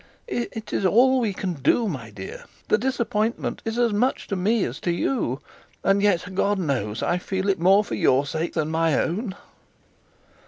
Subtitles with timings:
[0.27, 2.45] 'It is all we can do, my dear.
[2.69, 5.41] The disappointment is as much to me as to you;
[5.83, 9.35] and yet, God knows, I feel it more for your sake than my own.'